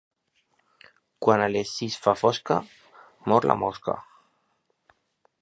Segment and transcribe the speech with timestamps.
[1.25, 2.59] Quan a les sis fa fosca,
[3.31, 3.99] mor la mosca.